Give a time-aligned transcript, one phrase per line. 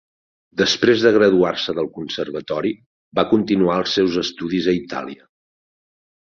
[0.59, 2.71] Després de graduar-se del conservatori,
[3.19, 5.29] va continuar els seus estudis a Itàlia.